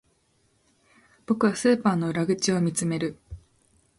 [1.27, 3.19] 僕はスーパーの裏口を見つめる